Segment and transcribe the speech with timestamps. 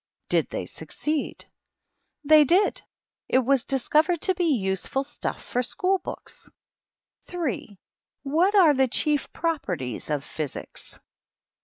[0.29, 1.45] Did they succeed?
[2.23, 2.81] They did.
[3.29, 6.49] It was discovered to be useful stuff for school books.
[7.27, 7.59] S.
[8.23, 10.99] What are the chief properties of Physics